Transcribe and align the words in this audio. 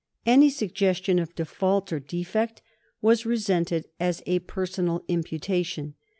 Any 0.25 0.49
suggestion 0.49 1.19
of 1.19 1.35
default 1.35 1.93
or 1.93 1.99
defect 1.99 2.63
was 3.03 3.23
resented 3.23 3.85
as 3.99 4.23
a 4.25 4.39
personal 4.39 5.03
imputation. 5.07 5.93